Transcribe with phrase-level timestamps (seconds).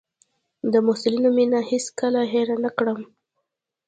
[0.71, 2.99] د محصلینو مينه هېڅ کله هېره نه کړم.